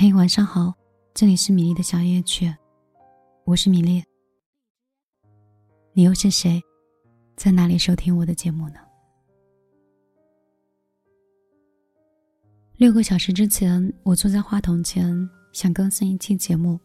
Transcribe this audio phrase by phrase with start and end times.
[0.00, 0.72] 嘿，晚上好，
[1.12, 2.54] 这里是米粒的小夜曲，
[3.44, 4.00] 我是米粒。
[5.92, 6.62] 你又是谁，
[7.34, 8.76] 在哪里收听我的节目呢？
[12.76, 16.78] 六个小时之前，我坐在话筒前，想更新一期节目，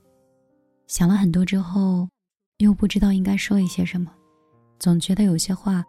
[0.87, 2.09] 想了很多之后，
[2.57, 4.11] 又不知道应该说一些什么，
[4.79, 5.85] 总觉得有些话，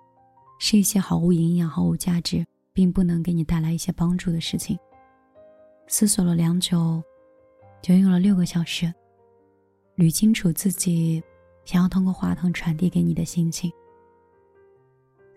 [0.61, 2.45] 是一些毫无营养、毫无价值，
[2.75, 4.79] 并不能给你带来一些帮助的事情。
[5.89, 7.03] 思索了良久。
[7.85, 8.91] 就用了六个小时，
[9.95, 11.23] 捋清楚自己
[11.67, 13.71] 想要通过话筒传递给你的心情。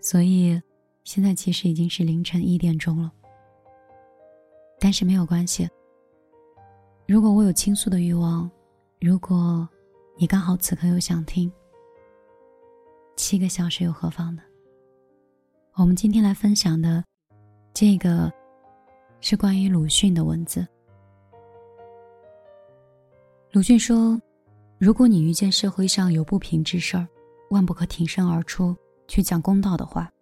[0.00, 0.58] 所以，
[1.04, 3.12] 现在其实已经是凌晨一点钟了。
[4.80, 5.68] 但是没有关系。
[7.06, 8.50] 如果我有倾诉的欲望，
[8.98, 9.68] 如果
[10.16, 11.52] 你刚好此刻又想听，
[13.14, 14.40] 七个小时又何妨呢？
[15.74, 17.04] 我们今天来分享的，
[17.74, 18.32] 这个，
[19.20, 20.66] 是关于鲁迅的文字。
[23.50, 24.20] 鲁迅说
[24.78, 27.08] ：“如果你遇见社会上有不平之事儿，
[27.48, 28.76] 万不可挺身而出
[29.08, 30.12] 去讲公道的话，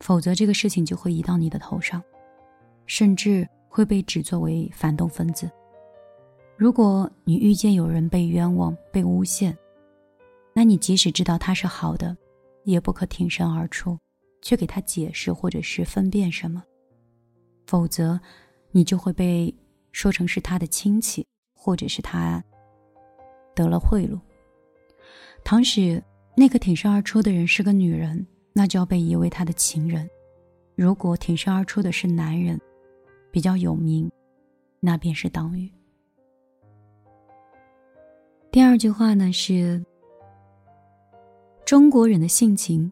[0.00, 2.02] 否则这个事情就会移到你的头上，
[2.86, 5.50] 甚至会被指作为反动分子。
[6.56, 9.54] 如果你遇见有人被冤枉、被诬陷，
[10.54, 12.16] 那你即使知道他是好的，
[12.64, 13.98] 也不可挺身而出
[14.40, 16.64] 去给他解释或者是分辨什么，
[17.66, 18.18] 否则
[18.70, 19.54] 你就会被
[19.92, 22.42] 说成是他的亲戚，或者是他。”
[23.54, 24.18] 得了贿赂。
[25.44, 26.02] 倘使
[26.36, 30.06] 那个挺身而出的人是个女人，那就要被以为他的情人；
[30.74, 32.60] 如果挺身而出的是男人，
[33.30, 34.10] 比较有名，
[34.80, 35.70] 那便是党羽。
[38.50, 39.84] 第二句话呢是：
[41.64, 42.90] 中国人的性情，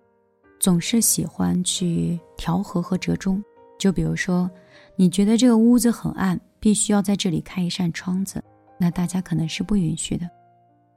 [0.59, 3.43] 总是喜欢去调和和折中。
[3.79, 4.51] 就比如说，
[4.95, 8.43] 你觉得这个屋子很暗，必须要在这里开一扇窗子，
[8.79, 10.29] 那大家可能是不允许的。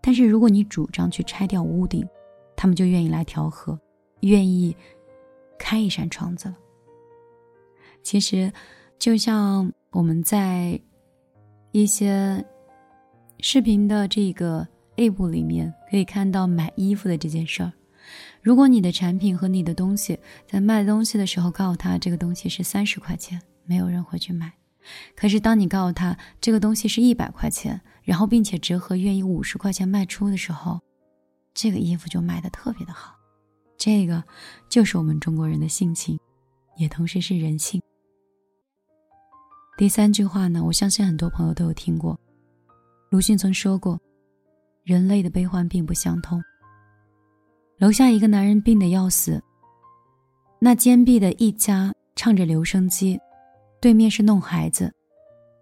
[0.06, 2.08] 但是如果你主张去拆掉屋顶，
[2.56, 3.78] 他们就愿意来调和，
[4.20, 4.78] 愿意
[5.58, 6.56] 开一扇窗子了。
[8.04, 8.54] 其实，
[9.00, 10.80] 就像我们在
[11.72, 12.46] 一些
[13.40, 14.68] 视频的这个
[14.98, 17.74] A 部里面可以看到买衣服的这件事儿。
[18.44, 24.54] 如果你的产品和你的东西在卖东西的时候告诉他这个东西是三十块钱，没有人会去买。
[25.16, 30.80] 可是当你告诉他这个东西是一百块钱，然后并且折合愿意五十块钱卖出的时候，
[31.54, 33.16] 这个衣服就卖的特别的好。
[33.78, 34.24] 这个
[34.70, 36.18] 就是我们中国人的性情，
[36.78, 37.82] 也同时是人性。
[39.78, 42.18] 第三句话呢，我相信很多朋友都有听过，
[43.10, 44.00] 鲁迅曾说过
[44.86, 46.42] ：“人类的悲欢并不相通。”
[47.78, 49.44] 楼下一个男人病得要死，
[50.60, 53.20] 那坚壁的一家唱着留声机。
[53.82, 54.92] 对面是弄孩子，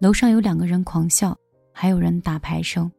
[0.00, 1.36] 楼上有两个人狂笑，
[1.76, 2.90] 还有人打牌声。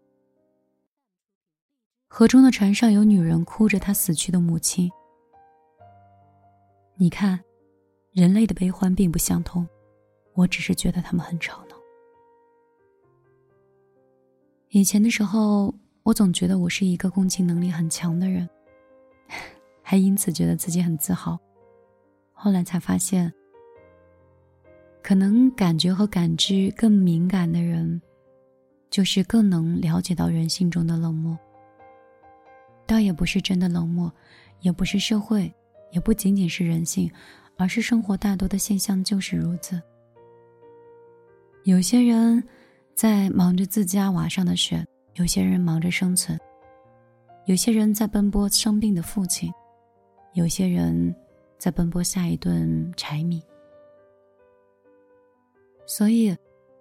[2.09, 4.91] 河中的船上有女人哭着她死去的母亲。
[6.97, 7.39] 你看，
[8.11, 9.65] 人类的悲欢并不相通，
[10.33, 11.75] 我只是觉得他们很吵闹。
[14.69, 18.47] 以前的时候，我总觉得我是一个共情能力很强的人，
[19.81, 21.39] 还因此觉得自己很自豪。
[22.33, 23.33] 后来才发现。
[25.03, 28.01] 可能感觉和感知更敏感的人，
[28.89, 31.37] 就是更能了解到人性中的冷漠。
[32.85, 34.11] 倒也不是真的冷漠，
[34.61, 35.51] 也不是社会，
[35.91, 37.11] 也不仅仅是人性，
[37.57, 39.81] 而是生活大多的现象就是如此。
[41.63, 42.43] 有些人
[42.93, 44.85] 在忙着自家娃上的学，
[45.15, 46.39] 有些人忙着生存，
[47.47, 49.51] 有些人在奔波生病的父亲，
[50.33, 51.15] 有些人
[51.57, 53.41] 在奔波下一顿柴米。
[55.87, 56.35] 所以，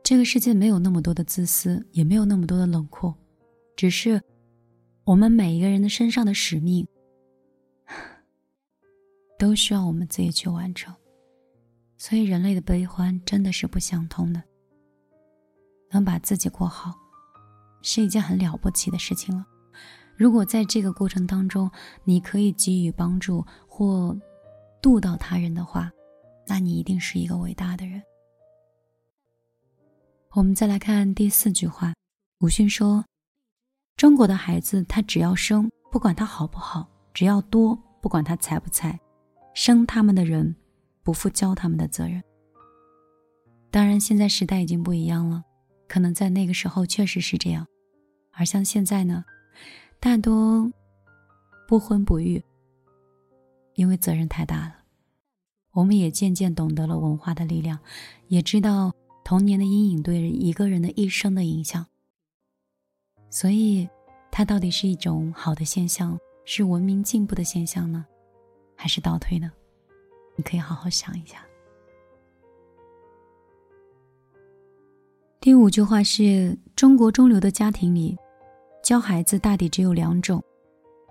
[0.05, 3.15] 这个世界没有那么多的自私，也没有那么多的冷酷，
[3.75, 4.21] 只是
[5.03, 6.87] 我们每一个人的身上的使命，
[9.39, 10.95] 都需要我们自己去完成。
[11.97, 14.43] 所以，人类的悲欢真的是不相通的。
[15.91, 16.93] 能把自己过好，
[17.81, 19.47] 是一件很了不起的事情了。
[20.19, 21.71] 如果在这个过程当中，
[22.05, 24.15] 你可以给予帮助或
[24.83, 25.91] 渡到他人的话，
[26.47, 28.03] 那你一定是一个伟大的人。
[30.35, 31.95] 我们再来看第四句话，
[32.41, 33.05] 鲁迅说
[33.97, 38.99] ：“中国的孩子，他只要生，不管他好不好；只要多，不管他才不才。
[39.55, 40.57] 生他们的人，
[41.05, 42.21] 不负教他们的责任。”
[43.71, 45.45] 当然，现在时代已经不一样了，
[45.87, 47.65] 可能在那个时候确实是这样，
[48.33, 49.25] 而像现在呢，
[50.01, 50.69] 大多
[51.69, 52.43] 不婚不育，
[53.75, 54.75] 因为责任太大了。
[55.71, 57.79] 我们也渐渐懂得了文化的力量，
[58.27, 58.93] 也知道。
[59.25, 61.85] 童年的阴影对一个人的一生的影响。
[63.31, 63.89] 所以，
[64.31, 68.05] 它到底是一种好的现象，是文明进步的现象呢，
[68.77, 69.51] 还是倒退呢？
[70.37, 71.45] 你可以好好想一下。
[75.41, 78.17] 第五句话是中国中流的家庭里，
[78.83, 80.43] 教孩子大抵只有两种，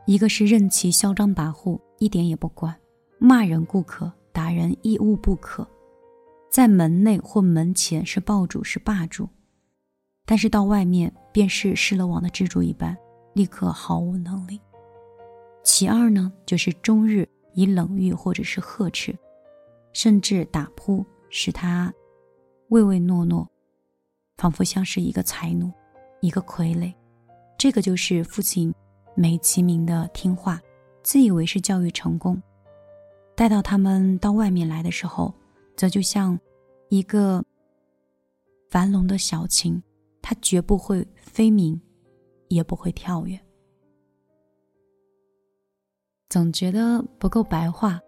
[0.05, 2.75] 一个是任其嚣张跋扈，一点也不管，
[3.19, 5.67] 骂人固可，打人亦勿不可，
[6.53, 9.27] 在门内或门前是爆主是霸主，
[10.23, 12.95] 但是到外面便是失了网的蜘蛛一般，
[13.33, 14.61] 立刻毫无能力。
[15.63, 19.17] 其二呢，就是终日以冷遇或者是呵斥，
[19.93, 21.91] 甚至打扑，使他
[22.69, 23.49] 唯唯诺诺。
[24.37, 25.71] 仿佛像是一个才奴，
[26.21, 26.93] 一个傀儡，
[27.57, 28.71] 这个就是父亲
[29.15, 30.61] 美其名的听话，
[31.01, 32.39] 自以为是教育成功。
[33.35, 35.33] 待到他们到外面来的时候，
[35.75, 36.39] 则就像
[36.89, 37.43] 一个
[38.69, 39.81] 繁笼的小禽，
[40.21, 41.79] 它绝不会飞鸣，
[42.47, 43.39] 也不会跳跃。
[46.29, 47.99] 总觉得不够白话，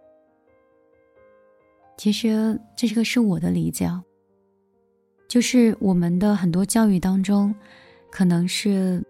[1.96, 3.88] 其实这个是我的理解。
[5.28, 7.54] 就是我们的很多教育当中，
[8.10, 9.04] 可能是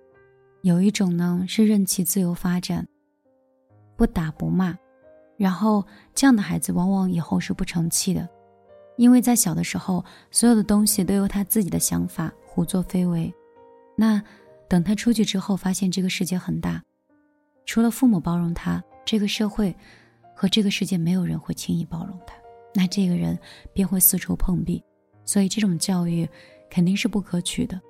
[0.62, 2.87] 有一种呢是任其自由发展，
[3.97, 4.76] 不打不骂，
[5.37, 8.29] 然后这样的孩子往往以后是不成器的，
[8.97, 13.33] 因为在小的时候，所有的东西都由他自己的想法胡作非为。
[13.97, 14.23] 那
[14.69, 16.83] 等他出去之后，发现这个世界很大，
[17.65, 19.75] 除了父母包容他，这个社会
[20.35, 22.35] 和这个世界没有人会轻易包容他，
[22.75, 23.39] 那这个人
[23.73, 24.83] 便会四处碰壁。
[25.25, 26.29] 所以这种教育
[26.71, 27.81] 肯定是不可取的，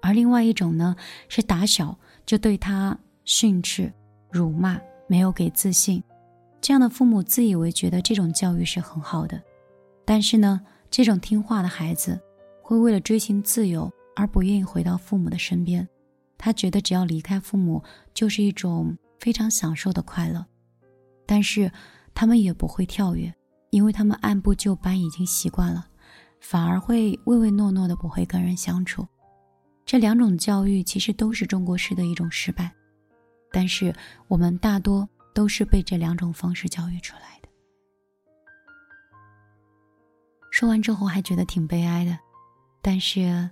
[0.00, 0.96] 而另外一种呢，
[1.28, 3.92] 是打小就对他训斥、
[4.30, 6.02] 辱骂，没有给自信，
[6.60, 9.42] 这样的父母自以为觉得这种教育是很好的，
[10.04, 10.60] 但是呢，
[10.90, 12.20] 这种听话的孩子
[12.62, 15.88] 会为了追寻自由而不愿意回到父母的身边，
[16.36, 17.82] 他觉得只要离开父母
[18.12, 20.44] 就是一种非常享受的快乐，
[21.26, 21.70] 但是
[22.14, 23.32] 他们也不会跳跃，
[23.70, 25.86] 因为他们按部就班已经习惯了。
[26.40, 29.06] 反而会唯唯诺诺的，不会跟人相处。
[29.84, 32.72] 这两种教育其实都是中国式的一种失败，
[33.52, 33.94] 但是
[34.26, 37.39] 我们大多都是被这两种方式教育出来。
[40.50, 42.18] 说完之后还觉得挺悲哀的，
[42.82, 43.48] 但是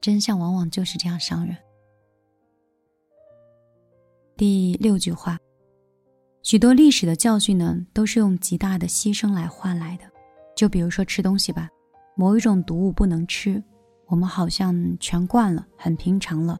[0.00, 1.56] 真相往往就是这样伤人。
[4.36, 5.38] 第六句话，
[6.42, 10.04] 许多历史的教训呢，都是用极大的牺牲来换来的。
[10.56, 11.68] 就比如说吃东西吧。
[12.16, 13.62] 某一种毒物不能吃，
[14.06, 16.58] 我们好像全惯了，很平常了。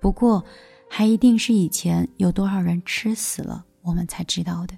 [0.00, 0.44] 不过，
[0.90, 4.74] 还一定是以前有多少人吃死了，我们才知道的。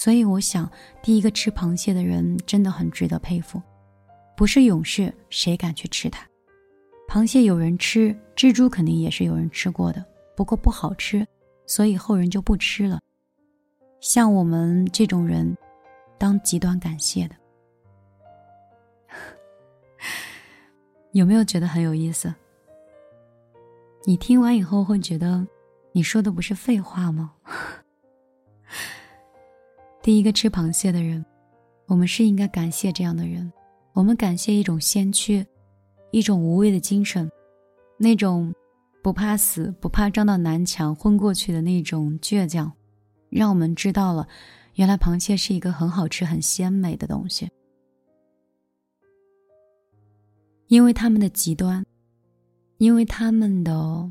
[0.00, 0.70] 所以，我想
[1.02, 3.60] 第一个吃螃蟹的人真的很值得佩服。
[4.36, 6.24] 不是勇士，谁敢去吃它？
[7.08, 10.04] 螃蟹有人吃，蜘蛛肯定也是有人吃过的，
[10.36, 11.26] 不过不好吃，
[11.66, 13.00] 所以后人就不吃了。
[14.00, 15.58] 像我们这种人，
[16.16, 17.34] 当极端感谢的。
[21.10, 22.32] 有没有觉得很有意思？
[24.04, 25.44] 你听完以后会觉得
[25.90, 27.32] 你说的不是废话吗？
[30.08, 31.22] 第一个吃螃蟹的人，
[31.84, 33.52] 我们是应该感谢这样的人。
[33.92, 35.46] 我们感谢一种先驱，
[36.12, 37.30] 一种无畏的精神，
[37.98, 38.50] 那种
[39.02, 42.72] 不怕死、不怕撞到南墙昏过去的那种倔强，
[43.28, 44.26] 让我们知道了，
[44.76, 47.46] 原来螃蟹是一个很好吃、很鲜美的东西。
[50.68, 51.84] 因为他们的极端，
[52.78, 54.10] 因为他们的，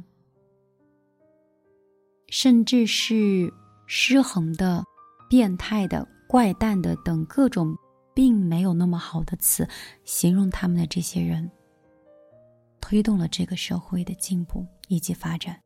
[2.28, 3.52] 甚至是
[3.88, 4.84] 失衡的、
[5.30, 7.76] 变态的、怪诞的等各种，
[8.14, 9.68] 并没有那么好的词
[10.04, 11.50] 形容他们的这些人，
[12.82, 15.60] 推动了这个社会的进步以及发展。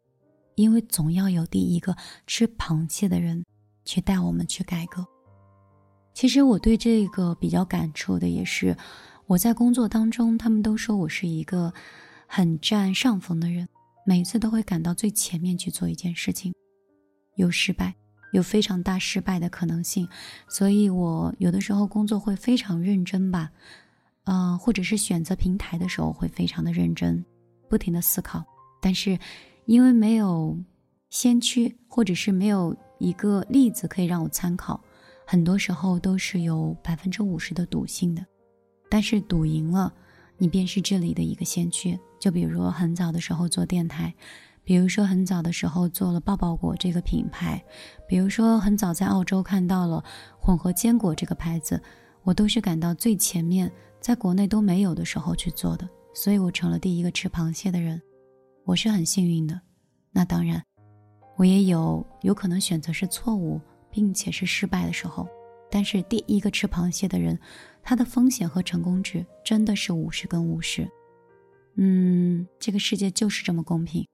[0.55, 1.95] 因为总要有第一个
[2.27, 3.43] 吃螃蟹的人
[3.85, 5.05] 去带我们去改革。
[6.13, 8.77] 其实我对这个比较感触的也是。
[9.27, 11.73] 我在工作当中，他们都说我是一个
[12.27, 13.65] 很占上风的人，
[14.05, 16.53] 每次都会赶到最前面去做一件事情，
[17.35, 17.95] 有失败，
[18.31, 20.07] 有非常大失败的可能性，
[20.47, 23.51] 所以我有的时候工作会非常认真吧，
[24.23, 27.23] 嗯，或者是选择平台的时候会非常的认真，
[27.69, 28.43] 不停的思考，
[28.81, 29.17] 但是
[29.65, 30.57] 因为没有
[31.09, 34.81] 先驱，或者是没有一个例子可以让我参考，
[35.27, 38.25] 很多时候都是有百分之五十的赌性的。
[38.89, 39.93] 但是赌赢了，
[40.37, 41.97] 你便是这里的一个先驱。
[42.19, 44.13] 就比如说很早的时候做电台，
[44.63, 47.61] 比如说很早的时候做了抱抱果这个品牌，
[48.07, 50.03] 比如说很早在澳洲看到了
[50.39, 51.81] 混合坚果这个牌子，
[52.23, 58.01] 我都是赶到最前面在国内都没有的时候去做的，所以我成了第一个吃螃蟹的人，
[58.63, 59.59] 我是很幸运的。
[60.11, 60.63] 那当然，
[61.37, 65.27] 我也有有可能选择是错误，并且是失败的时候。
[65.69, 67.39] 但是第一个吃螃蟹的人，
[67.81, 70.87] 他的风险和成功值真的是五十跟五十。
[71.77, 74.05] 嗯，这个世界就是这么公平，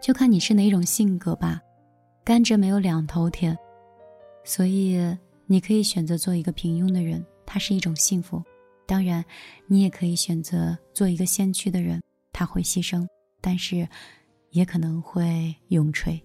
[0.00, 1.60] 就看你是哪种性格吧。
[2.24, 3.56] 甘蔗没有两头甜，
[4.44, 4.98] 所以
[5.46, 8.42] 你可以选择做一个平庸的人，它是一种幸福。
[8.84, 9.24] 当然，
[9.66, 12.00] 你也可以选择做一个先驱的人，
[12.32, 13.04] 他会牺牲，
[13.40, 13.88] 但是
[14.50, 16.22] 也可能会永垂。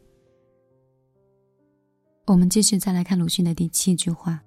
[2.27, 4.43] 我们继续再来看鲁迅的第七句话：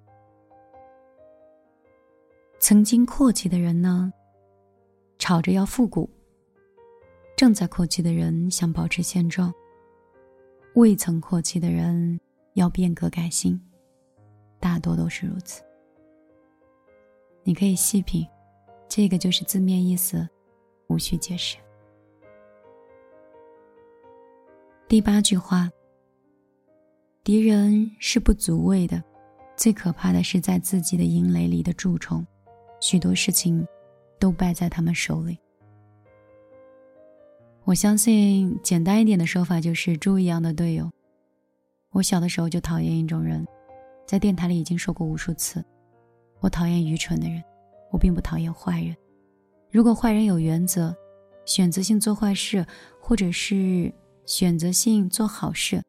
[2.59, 4.11] 曾经阔气的人呢，
[5.19, 6.09] 吵着要复古；
[7.35, 9.51] 正在阔气的人想保持现状；
[10.75, 12.19] 未曾阔气的人
[12.53, 13.59] 要变革改新，
[14.59, 15.61] 大多都是如此。
[17.43, 18.25] 你可以细品，
[18.87, 20.27] 这个就是字面意思，
[20.87, 21.57] 无需解释。
[24.87, 25.69] 第八句话。
[27.23, 29.03] 敌人是不足畏的，
[29.57, 32.23] 最可怕的是在自己的营垒里的蛀虫，
[32.79, 33.67] 许多事情
[34.19, 35.35] 都败在他们手里。
[37.65, 40.87] 我相信简单一点的说法就是猪一样的队友。
[41.93, 43.43] 我小的时候就讨厌一种人，
[44.05, 45.65] 在电台里已经说过无数次，
[46.41, 47.43] 我讨厌愚蠢的人，
[47.91, 48.95] 我并不讨厌坏人。
[49.71, 50.95] 如果坏人有原则，
[51.47, 52.63] 选择性做坏事，
[53.01, 53.91] 或者是
[54.27, 55.81] 选择性做好事。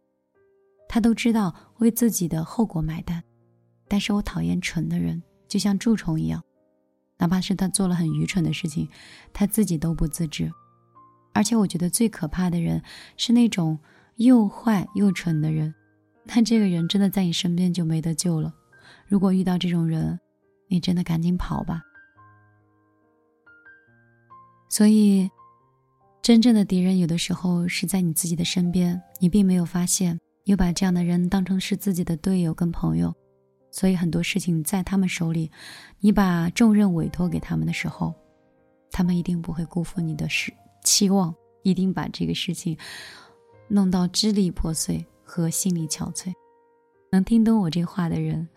[0.89, 3.23] 他都知道为自己的后果买单，
[3.87, 6.43] 但是我讨厌蠢的人，就像蛀虫一样，
[7.19, 8.89] 哪怕是他做了很愚蠢的事情，
[9.35, 10.51] 他自己都不自知。
[11.37, 12.83] 而且我觉得最可怕的人
[13.19, 13.79] 是那种
[14.17, 15.75] 又坏又蠢的人，
[16.25, 18.55] 那这个人真的在你身边就没得救了。
[19.07, 20.19] 如果遇到这种人，
[20.67, 21.83] 你真的赶紧跑吧。
[24.71, 25.31] 所以，
[26.23, 30.19] 真正的敌人有的时候是在你自己的身边，你并没有发现。
[30.45, 33.15] 又把这样的人当成是自己的队友跟朋友，
[33.71, 35.51] 所以很多事情在他们手里，
[36.01, 38.15] 你把重任委托给他们的时候，
[38.91, 40.51] 他们一定不会辜负你的事
[40.87, 42.79] 期望，一定把这个事情
[43.69, 46.33] 弄到支离破碎和心力憔悴。
[47.11, 48.49] 能听懂我这话的人，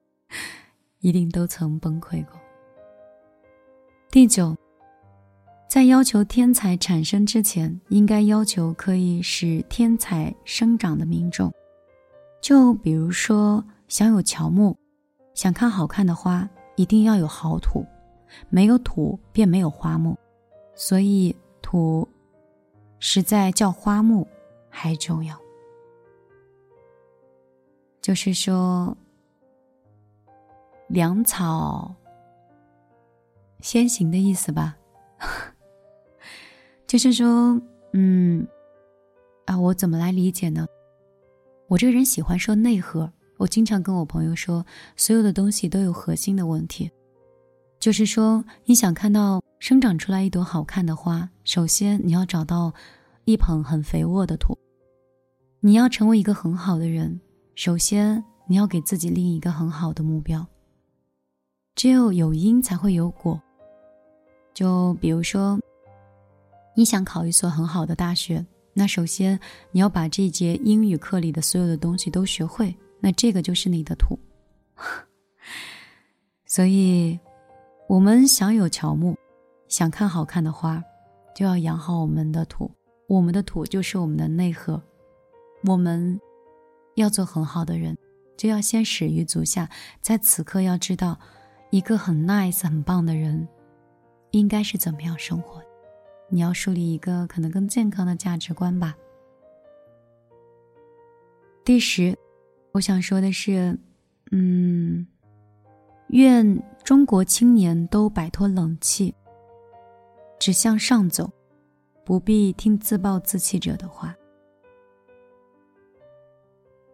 [1.00, 2.38] 一定都曾崩溃过。
[4.10, 4.54] 第九。
[5.68, 11.52] 在要求天才产生之前，应该要求可以使天才生长的民众。
[12.40, 14.74] 就比如说，想有乔木，
[15.34, 17.84] 想看好看的花，一定要有好土，
[18.48, 20.16] 没有土便没有花木，
[20.80, 22.08] 所以土
[23.00, 24.24] 实在较花木
[24.70, 25.36] 还重要。
[28.00, 28.96] 就是说，
[30.86, 31.92] 粮草
[33.60, 34.78] 先行的意思吧。
[36.86, 37.60] 就是说，
[37.92, 38.46] 嗯，
[39.46, 40.64] 啊，我怎么来理解呢？
[41.66, 46.88] 我这个人喜欢说内核，我经常跟我朋友说，所有的东西都有核心的问题。
[47.80, 52.72] 就是说，你想看到生长出来一朵好看的花，首先你要找到
[53.24, 54.56] 一捧很肥沃的土。
[55.60, 57.20] 你要成为一个很好的人，
[57.54, 60.46] 首先你要给自己立一个很好的目标。
[61.74, 63.40] 只有有因才会有果。
[64.54, 65.58] 就比如说。
[66.74, 69.36] 你想考一所很好的大学，那首先
[69.72, 74.16] 你要把这节英语课里的所有的东西都学会，那这个就是你的土。
[76.46, 77.18] 所以，
[77.88, 79.16] 我们想有乔木，
[79.68, 80.82] 想看好看的花，
[81.34, 82.70] 就要养好我们的土。
[83.06, 84.82] 我们的土就是我们的内核。
[85.66, 86.18] 我们
[86.94, 87.96] 要做很好的人，
[88.36, 89.68] 就要先始于足下，
[90.00, 91.18] 在此刻要知道，
[91.70, 93.46] 一个很 nice、很棒的人，
[94.30, 95.62] 应该是怎么样生活。
[96.30, 98.94] 你要树立一个可能更健康的价值观吧。
[101.64, 102.16] 第十，
[102.72, 103.78] 我想说的是，
[104.30, 105.06] 嗯，
[106.08, 109.14] 愿中国青年都摆脱冷气，
[110.38, 111.30] 只向上走，
[112.04, 114.14] 不必听自暴自弃者的话。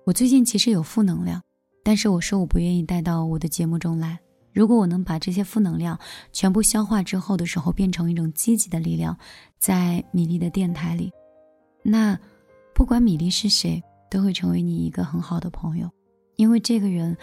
[0.04, 1.42] 我最近其实有负能量，
[1.82, 4.18] 但是我说我不愿意带到我的节目中来。
[4.52, 5.98] 如果我能把这些负能量
[6.30, 9.18] 全部消化之后的时候，变成一种积极的力量，
[9.58, 11.10] 在米粒的电台里，
[11.82, 12.16] 那
[12.72, 15.90] 不管米粒是谁，都会成为你一个很好的朋友，
[16.36, 17.16] 因为这个人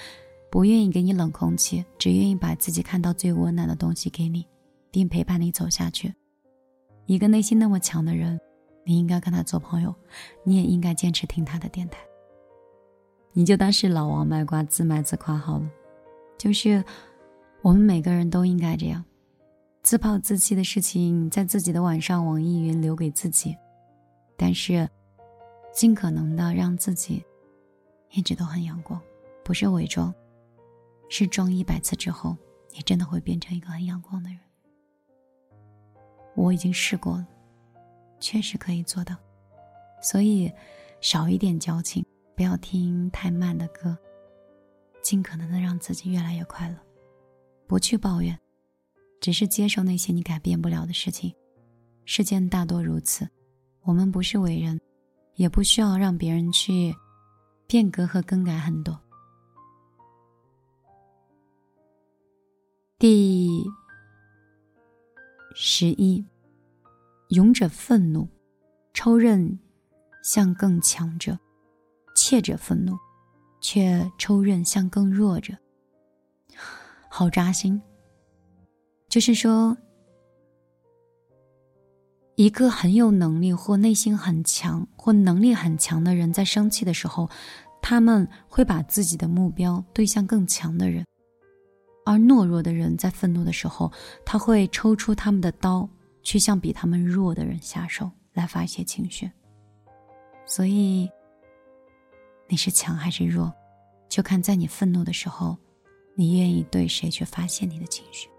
[0.51, 4.45] 不愿意给你冷空气，只愿意把自己看到最温暖的东西给你，
[4.91, 6.13] 并陪伴你走下去。
[7.05, 8.39] 一个内心那么强的人，
[8.85, 9.95] 你应该跟他做朋友，
[10.43, 11.99] 你也应该坚持听他的电台。
[13.33, 15.69] 你就当是老王卖瓜，自卖自夸好了，
[16.37, 16.83] 就是。
[17.63, 19.05] 我们每个人都应该这样，
[19.83, 23.55] 自暴自弃的事情在自己的晚上网易云留给自己，
[24.35, 24.89] 但是
[25.71, 27.23] 尽可能的让自己
[28.09, 28.99] 一直都很阳光，
[29.43, 30.11] 不是伪装，
[31.07, 32.35] 是装一百次之后，
[32.73, 34.39] 你真的会变成一个很阳光的人。
[36.35, 37.27] 我已经试过了，
[38.19, 39.15] 确实可以做到，
[40.01, 40.51] 所以
[41.01, 43.97] 少一点矫情，不要听太慢的歌，
[45.01, 46.75] 尽可能的让自己越来越快乐。
[47.67, 48.37] 不去抱怨，
[49.19, 51.33] 只是接受那些你改变不了的事情。
[52.05, 53.27] 世间大多如此，
[53.83, 54.79] 我们不是伟人，
[55.35, 56.93] 也不需要让别人去
[57.67, 58.99] 变革和更改很多。
[62.99, 63.63] 第
[65.53, 66.25] 十一，
[67.29, 68.27] 勇者愤怒，
[68.93, 69.59] 抽刃
[70.23, 71.33] 向更强者；
[72.15, 72.97] 怯者愤怒，
[73.59, 75.53] 却抽刃向更弱者。
[77.09, 77.81] 好扎心。
[79.09, 79.75] 就是说，
[82.35, 87.29] 一个很有能力或内心很强或能力很强的人，在生气的时候，
[87.81, 91.03] 他们会把自己的目标对向更强的人；
[92.05, 93.91] 而懦弱的人在愤怒的时候，
[94.25, 95.87] 他会抽出他们的刀，
[96.23, 99.29] 去向比他们弱的人下手，来发泄情绪。
[100.45, 101.09] 所以，
[102.47, 103.53] 你是强还是弱，
[104.09, 105.57] 就看在你愤怒的时候。
[106.13, 108.29] 你愿意对谁去发泄你的情绪？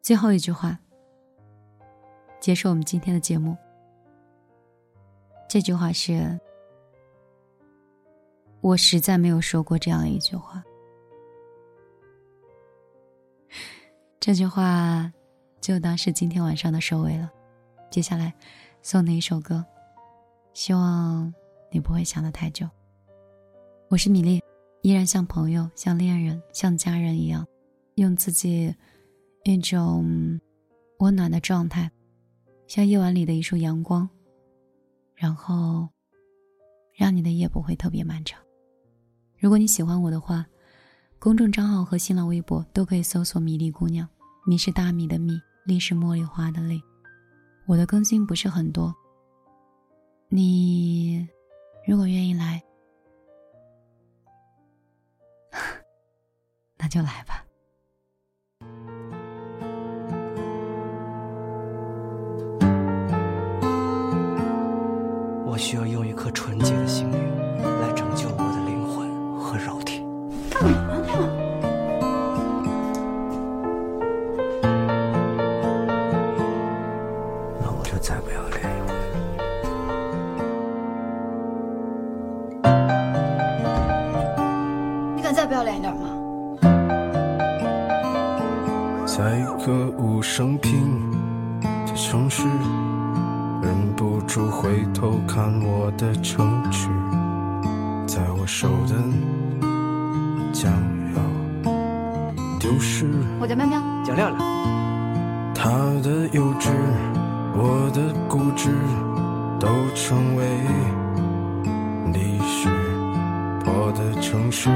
[0.00, 0.76] 最后一句话，
[2.40, 3.54] 结束我们今天的节目。
[5.46, 6.40] 这句话是：
[8.64, 10.64] 我实在没有说过这样一句话。
[14.18, 15.12] 这句话
[15.60, 17.30] 就当是今天晚上的收尾了。
[17.90, 18.32] 接下来
[18.80, 19.62] 送你一首歌，
[20.54, 21.30] 希望
[21.70, 22.66] 你不会想的太久。
[23.90, 24.42] 我是米粒，
[24.80, 27.46] 依然像朋友、像恋人、像家人一样，
[27.96, 28.74] 用自己
[29.42, 30.40] 一种
[31.00, 31.90] 温暖的状态，
[32.66, 34.08] 像夜晚里的一束阳光，
[35.14, 35.86] 然后
[36.94, 38.42] 让你的夜不会特别漫长。
[39.44, 40.46] 如果你喜欢我的话，
[41.18, 44.08] 公众账号和新浪微博都可以搜索“米粒姑娘”，
[44.48, 46.80] 米是大米的米，粒是茉莉花的粒。
[47.66, 48.90] 我的更新不是很多，
[50.30, 51.28] 你
[51.86, 52.58] 如果愿意来。
[56.78, 57.44] 那就来吧。
[65.46, 67.33] 我需要用一颗纯洁的心灵
[89.06, 91.10] 在一个无声平
[91.60, 92.42] 的城市，
[93.62, 96.88] 忍不住回头看我的城池，
[98.06, 98.94] 在我手的
[100.52, 100.72] 将
[101.14, 101.70] 要
[102.58, 103.06] 丢失。
[103.40, 104.54] 我叫喵喵，叫亮亮。
[105.54, 105.70] 他
[106.02, 106.70] 的幼稚，
[107.54, 108.70] 我的固执，
[109.60, 110.44] 都成为
[112.12, 112.68] 历史。
[113.64, 114.68] 破的城市。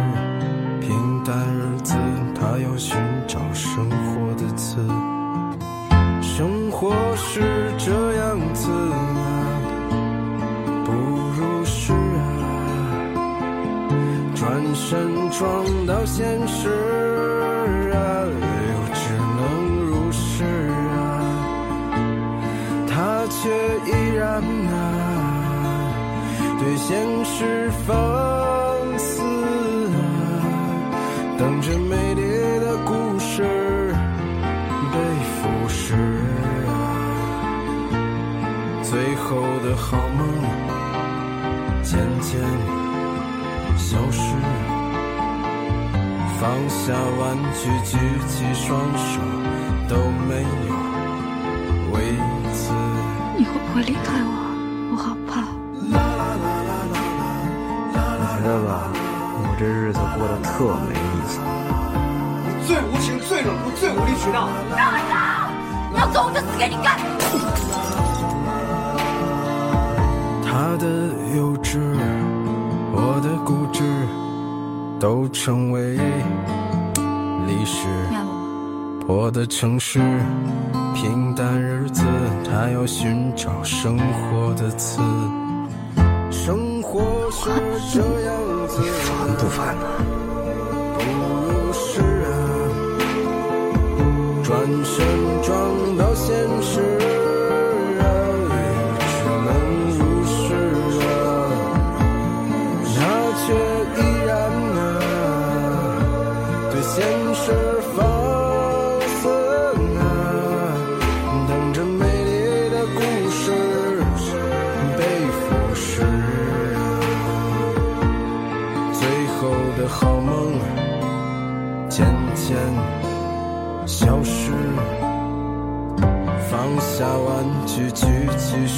[0.89, 1.95] 平淡日子，
[2.35, 2.97] 他要寻
[3.27, 4.79] 找生活的词。
[6.23, 7.43] 生活是
[7.77, 8.97] 这样子啊，
[10.87, 10.93] 不
[11.37, 12.25] 如是啊。
[14.35, 16.71] 转身撞到现实
[17.93, 19.41] 啊，又只能
[19.85, 20.43] 如是
[20.97, 20.97] 啊。
[22.89, 23.51] 他却
[23.85, 24.75] 依然啊，
[26.59, 26.97] 对现
[27.27, 27.95] 实放
[39.79, 40.21] 好梦
[41.83, 42.41] 渐渐
[43.79, 44.35] 消失。
[46.39, 47.97] 放下玩具，举
[48.29, 49.21] 起双手，
[49.89, 49.97] 都
[50.29, 50.75] 没有
[51.93, 51.97] 为
[52.53, 52.73] 此。
[53.37, 54.31] 你会不会离开我？
[54.93, 55.33] 我好怕。
[55.81, 55.91] 你
[58.35, 58.71] 觉得吧？
[59.41, 60.49] 我这日子过得特
[60.87, 61.41] 没意思。
[62.45, 64.49] 你最无情、最冷酷、最无理取闹。
[64.77, 65.01] 让开
[65.97, 66.99] 要走我就死给你看。
[70.59, 70.87] 他的
[71.37, 71.79] 幼稚，
[72.93, 73.85] 我的固执，
[74.99, 75.95] 都成为
[77.47, 77.87] 历史。
[79.07, 80.01] 破的城市，
[80.97, 82.03] 平淡日子，
[82.45, 85.01] 他要寻找生活的刺。
[86.29, 87.49] 生活是
[87.93, 88.35] 这样
[88.67, 88.83] 子。
[88.83, 89.87] 烦不烦呢？
[90.99, 92.35] 不是啊，
[94.43, 95.07] 转身
[95.41, 96.81] 撞到现实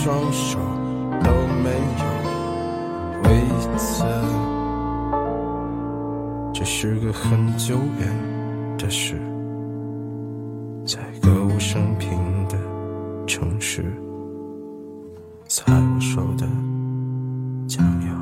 [0.03, 0.59] 双手
[1.23, 1.31] 都
[1.63, 2.05] 没有
[3.23, 3.29] 为
[3.77, 4.03] 此。
[6.55, 9.21] 这是个很久远的事，
[10.87, 12.57] 在歌舞升平的
[13.27, 13.93] 城市，
[15.47, 16.47] 猜我说的
[17.69, 18.15] 将要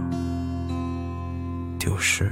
[1.78, 2.28] 丢失。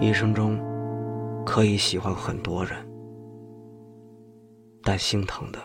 [0.00, 0.56] 一生中
[1.44, 2.76] 可以喜欢很多人，
[4.84, 5.58] 但心疼的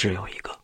[0.00, 0.59] 只有一个。